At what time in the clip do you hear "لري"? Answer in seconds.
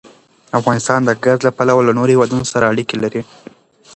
3.03-3.21